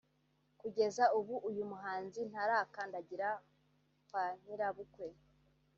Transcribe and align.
kugeza 0.59 1.03
ubu 1.17 1.35
uyu 1.49 1.63
muhanzi 1.71 2.19
ntarakandagira 2.29 3.29
kwa 4.07 4.23
nyirabukwe 4.43 5.07